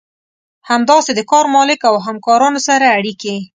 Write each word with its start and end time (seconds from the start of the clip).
همداسې 0.69 1.11
د 1.15 1.21
کار 1.31 1.45
مالک 1.55 1.79
او 1.89 1.95
همکارانو 2.07 2.59
سره 2.67 2.85
اړيکې. 2.97 3.35